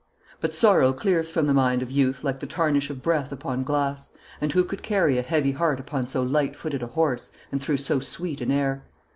But 0.39 0.55
sorrow 0.55 0.93
clears 0.93 1.29
from 1.29 1.45
the 1.45 1.53
mind 1.53 1.83
of 1.83 1.91
youth 1.91 2.23
like 2.23 2.39
the 2.39 2.47
tarnish 2.47 2.89
of 2.89 3.03
breath 3.03 3.31
upon 3.31 3.61
glass, 3.63 4.09
and 4.41 4.51
who 4.51 4.63
could 4.63 4.81
carry 4.81 5.19
a 5.19 5.21
heavy 5.21 5.51
heart 5.51 5.79
upon 5.79 6.07
so 6.07 6.25
lightfooted 6.25 6.81
a 6.81 6.87
horse 6.87 7.31
and 7.51 7.61
through 7.61 7.77
so 7.77 7.99
sweet 7.99 8.41
an 8.41 8.49
air? 8.49 8.83